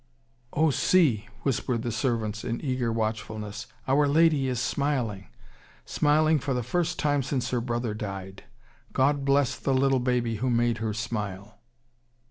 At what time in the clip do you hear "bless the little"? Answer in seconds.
9.25-9.99